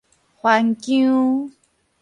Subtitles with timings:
[0.41, 1.53] 番薑